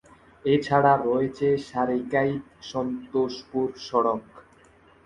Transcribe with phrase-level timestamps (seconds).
[0.45, 4.23] এছাড়া রয়েছে সারিকাইত-সন্তোষপুর সড়ক।